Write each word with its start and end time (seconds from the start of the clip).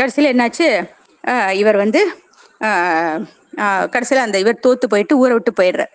கடைசியில் 0.00 0.32
என்னாச்சு? 0.32 0.68
இவர் 1.62 1.78
வந்து 1.84 2.00
கடைசியில் 3.94 4.26
அந்த 4.26 4.36
இவர் 4.44 4.62
தோத்து 4.66 4.86
போயிட்டு 4.92 5.14
ஊரை 5.22 5.34
விட்டு 5.36 5.52
போயிடுறார். 5.60 5.92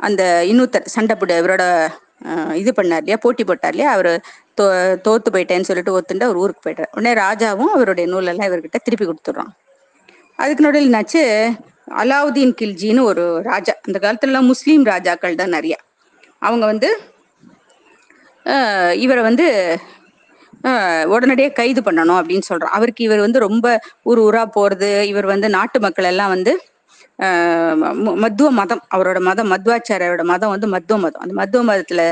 அந்த 0.00 0.22
இன்னொருத்தர் 0.50 0.92
சண்டை 0.94 1.14
போட 1.20 1.34
இவரோட 1.42 1.64
இது 2.60 2.70
பண்ணார் 2.76 3.02
இல்லையா 3.02 3.18
போட்டி 3.24 3.42
போட்டார் 3.48 3.74
இல்லையா 3.74 3.90
அவர் 3.96 4.10
தோ 4.58 4.64
தோத்து 5.06 5.28
போயிட்டேன்னு 5.34 5.68
சொல்லிட்டு 5.68 5.94
ஒத்துண்டு 5.98 6.26
அவர் 6.26 6.40
ஊருக்கு 6.42 6.64
போயிட்டார் 6.66 6.90
உடனே 6.96 7.12
ராஜாவும் 7.24 7.72
அவருடைய 7.76 8.06
நூலெல்லாம் 8.12 8.48
இவர்கிட்ட 8.50 8.78
திருப்பி 8.86 9.06
கொடுத்துட்றான். 9.06 9.52
அதுக்கு 10.38 10.64
நடுவில் 10.66 10.88
என்னாச்சு? 10.90 11.22
அலாவுதீன் 12.02 12.54
கில்ஜின்னு 12.60 13.02
ஒரு 13.10 13.24
ராஜா 13.50 13.72
அந்த 13.86 13.98
காலத்துலலாம் 14.04 14.50
முஸ்லீம் 14.52 14.84
ராஜாக்கள் 14.92 15.40
தான் 15.42 15.54
நிறையா. 15.56 15.78
அவங்க 16.46 16.64
வந்து 16.72 16.88
இவரை 19.04 19.22
வந்து 19.28 19.46
உடனடியாக 20.64 21.12
உடனடியே 21.14 21.48
கைது 21.52 21.80
பண்ணணும் 21.86 22.18
அப்படின்னு 22.20 22.46
சொல்கிறோம் 22.50 22.74
அவருக்கு 22.76 23.02
இவர் 23.04 23.24
வந்து 23.24 23.38
ரொம்ப 23.46 23.66
ஊர் 24.10 24.20
ஊரா 24.26 24.44
போறது 24.56 24.90
இவர் 25.12 25.26
வந்து 25.32 25.48
நாட்டு 25.56 25.78
மக்கள் 25.80 26.10
எல்லாம் 26.12 26.32
வந்து 26.36 26.52
மத்துவ 28.22 28.48
மதம் 28.58 28.80
அவரோட 28.94 29.18
மதம் 29.26 29.50
மத்வாச்சாரியோட 29.52 30.22
மதம் 30.30 30.52
வந்து 30.54 30.68
மத்துவ 30.72 30.96
மதம். 31.04 31.22
அந்த 31.24 31.34
மத்துவ 31.40 31.62
மதத்துல 31.70 32.02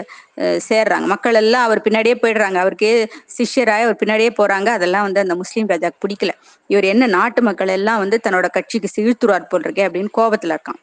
சேர்றாங்க. 0.68 1.06
மக்கள் 1.12 1.38
எல்லாம் 1.40 1.64
அவர் 1.68 1.80
பின்னாடியே 1.86 2.16
போயிடுறாங்க. 2.22 2.58
அவருக்கு 2.64 2.90
சிஷ்யராய் 3.36 3.86
அவர் 3.86 3.98
பின்னாடியே 4.02 4.30
போறாங்க. 4.40 4.68
அதெல்லாம் 4.78 5.06
வந்து 5.06 5.22
அந்த 5.24 5.34
முஸ்லீம் 5.40 5.70
ராஜாக்கு 5.72 6.02
பிடிக்கல. 6.04 6.34
இவர் 6.70 6.86
என்ன 6.92 7.08
நாட்டு 7.16 7.42
மக்கள் 7.42 7.74
எல்லாம் 7.78 8.00
வந்து 8.04 8.18
தன்னோட 8.26 8.48
கட்சிக்கு 8.56 8.88
இழுத்துறார் 9.04 9.50
போல் 9.52 9.66
இருக்கே 9.68 9.86
அப்படின்னு 9.88 10.12
கோபத்துல 10.20 10.56
இருக்கான். 10.56 10.80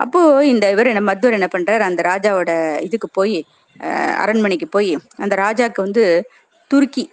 அப்போ 0.00 0.20
இந்த 0.46 0.64
இவர் 0.70 0.90
என்ன 0.92 1.04
மத்துவர் 1.10 1.36
என்ன 1.38 1.48
பண்றாரு? 1.56 1.84
அந்த 1.90 2.00
ராஜாவோட 2.10 2.50
இதுக்கு 2.88 3.08
போய் 3.18 3.38
அரண்மனைக்கு 4.22 4.66
போய் 4.68 4.92
அந்த 5.16 5.34
ராஜாக்கு 5.36 5.80
வந்து 5.86 6.04
துருக்கி 6.72 7.04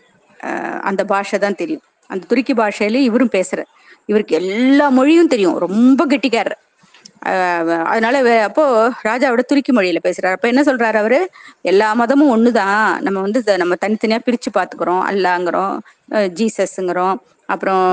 அந்த 0.90 1.02
பாஷை 1.12 1.38
தான் 1.40 1.60
தெரியும். 1.62 1.84
அந்த 2.10 2.24
துருக்கி 2.32 2.54
பாஷையில 2.54 3.02
இவரும் 3.10 3.36
பேசுறார். 3.38 3.70
இவருக்கு 4.10 4.34
எல்லா 4.42 4.88
மொழியும் 4.98 5.32
தெரியும். 5.34 5.58
ரொம்ப 5.66 6.02
கெட்டிக்காரர். 6.12 6.60
அதனால 7.92 8.16
அப்போ 8.48 8.64
ராஜாவோட 9.08 9.44
துருக்கி 9.50 9.72
மொழியில 9.78 10.00
பேசுறாரு. 10.08 10.36
அப்ப 10.38 10.48
என்ன 10.52 10.62
சொல்றாரு 10.70 10.98
அவரு? 11.02 11.20
எல்லா 11.72 11.88
மதமும் 12.02 12.34
ஒண்ணுதான். 12.36 12.84
நம்ம 13.06 13.18
வந்து 13.26 13.58
நம்ம 13.62 13.78
தனித்தனியா 13.86 14.20
பிரிச்சு 14.28 14.52
பாத்துக்கிறோம் 14.58 15.04
அல்லாங்கிறோம் 15.12 15.76
ஜீசஸ்ங்கிறோம் 16.40 17.18
அப்புறம் 17.54 17.84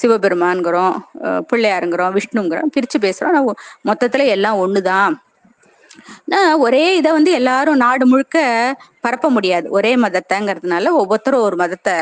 சிவபெருமான்கிறோம் 0.00 0.96
பிள்ளையாருங்கிறோம் 1.50 2.16
விஷ்ணுங்கிறோம் 2.18 2.72
பிரிச்சு 2.76 2.98
பேசுறோம். 3.06 3.48
மொத்தத்துல 3.90 4.26
எல்லாம் 4.36 4.60
ஒண்ணுதான். 4.64 5.14
ஒரே 6.64 6.84
இதை 6.96 7.10
வந்து 7.12 7.30
எல்லாரும் 7.32 7.80
நாடு 7.84 8.04
முழுக்க 8.06 8.38
பரப்ப 9.04 9.30
முடியாது. 9.36 9.66
ஒரே 9.78 9.92
மதத்தைங்கிறதுனால 10.04 10.92
ஒவ்வொருத்தரும் 11.00 11.46
ஒரு 11.48 11.56
மதத்தை 11.56 11.96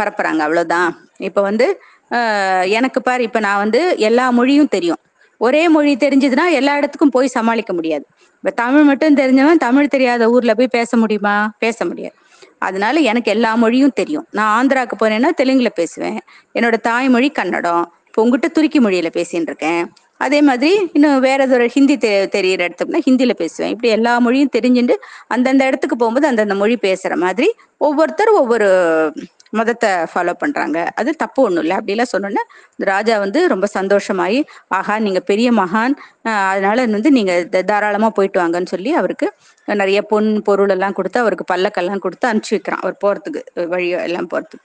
பரப்புறாங்க. 0.00 0.40
அவ்வளவுதான். 0.46 0.90
இப்ப 1.28 1.42
வந்து 1.48 1.66
எனக்கு 2.78 3.00
பாரு 3.02 3.22
இப்ப 3.28 3.40
நான் 3.40 3.62
வந்து 3.64 3.80
எல்லா 4.08 4.24
மொழியும் 4.38 4.72
தெரியும். 4.76 5.00
ஒரே 5.40 5.62
மொழி 5.74 5.92
தெரிஞ்சதுன்னா 5.96 6.44
எல்லா 6.58 6.72
இடத்துக்கும் 6.80 7.14
போய் 7.16 7.34
சமாளிக்க 7.36 7.72
முடியாது. 7.72 8.04
இப்ப 8.38 8.50
தமிழ் 8.62 8.86
மட்டும் 8.90 9.16
தெரிஞ்சவன் 9.16 9.62
தமிழ் 9.66 9.92
தெரியாத 9.94 10.28
ஊர்ல 10.34 10.52
போய் 10.60 10.74
பேச 10.76 10.96
முடியுமா? 11.02 11.36
பேச 11.64 11.84
முடியாது. 11.84 12.16
அதனால 12.66 12.96
எனக்கு 13.10 13.30
எல்லா 13.34 13.50
மொழியும் 13.62 13.96
தெரியும். 14.00 14.26
நான் 14.38 14.52
ஆந்திராக்கு 14.58 14.96
போனேன்னா 15.02 15.30
தெலுங்குல 15.40 15.70
பேசுவேன். 15.80 16.18
என்னோட 16.58 16.76
தாய்மொழி 16.88 17.28
கன்னடம். 17.38 17.84
இப்போ 18.08 18.22
உங்ககிட்ட 18.24 18.48
துருக்கி 18.56 18.80
மொழியில 18.80 19.10
பேசின்னு 19.18 19.48
இருக்கேன். 19.50 19.82
அதே 20.22 20.38
மாதிரி 20.48 20.70
இன்னும் 20.96 21.22
வேற 21.26 21.40
ஏதோ 21.48 21.66
ஹிந்தி 21.74 21.94
தெ 22.04 22.10
தெரியிற 22.34 22.60
இடத்துக்குனா 22.66 23.00
ஹிந்தியில 23.06 23.32
பேசுவேன். 23.40 23.72
இப்படி 23.74 23.88
எல்லா 23.96 24.12
மொழியும் 24.26 24.54
தெரிஞ்சுட்டு 24.56 24.94
அந்தந்த 25.34 25.68
இடத்துக்கு 25.68 25.96
போகும்போது 25.96 26.28
அந்தந்த 26.30 26.56
மொழி 26.62 26.76
பேசுற 26.86 27.14
மாதிரி 27.24 27.48
ஒவ்வொருத்தரும் 27.80 28.40
ஒவ்வொரு 28.42 28.68
மதத்தை 29.58 29.90
ஃபாலோ 30.10 30.32
பண்றாங்க. 30.42 30.78
அது 31.00 31.10
தப்பு 31.22 31.40
ஒண்ணும் 31.46 31.62
இல்லை. 31.64 31.76
அப்படிலாம் 31.78 32.12
சொன்னோன்னே 32.12 32.42
ராஜா 32.84 33.14
வந்து 33.24 33.40
ரொம்ப 33.52 33.66
சந்தோஷமாயி 33.74 34.38
ஆஹா 34.78 34.94
நீங்க 35.06 35.20
பெரிய 35.30 35.48
மகான். 35.60 35.94
அதனால 36.52 36.86
வந்து 36.96 37.12
நீங்க 37.18 37.34
தாராளமா 37.72 38.10
போயிட்டு 38.18 38.40
வாங்கன்னு 38.42 38.72
சொல்லி 38.74 38.92
அவருக்கு 39.00 39.28
நிறைய 39.68 39.98
பொன் 40.12 40.30
பொருள் 40.48 40.74
எல்லாம் 40.76 40.96
கொடுத்து 40.98 41.18
அவருக்கு 41.24 41.46
பல்லக்கெல்லாம் 41.52 42.04
கொடுத்து 42.06 42.28
அனுப்பிச்சு 42.30 42.56
வைக்கிறான். 42.56 42.82
அவர் 42.84 43.02
போறதுக்கு 43.04 43.42
வழி 43.74 43.88
எல்லாம் 44.08 44.30
போறதுக்கு. 44.32 44.60